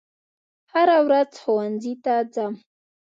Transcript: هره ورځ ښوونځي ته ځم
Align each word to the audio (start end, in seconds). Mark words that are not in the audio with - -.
هره 0.71 0.97
ورځ 1.05 1.29
ښوونځي 1.41 1.93
ته 2.03 2.15
ځم 2.33 2.53